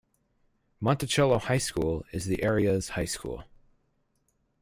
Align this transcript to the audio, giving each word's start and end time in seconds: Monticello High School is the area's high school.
Monticello 0.79 1.37
High 1.37 1.59
School 1.59 2.03
is 2.11 2.25
the 2.25 2.41
area's 2.41 2.89
high 2.97 3.05
school. 3.05 3.43